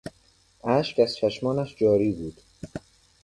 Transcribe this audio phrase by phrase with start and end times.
[0.63, 2.41] اشک از چشمانش جاری بود.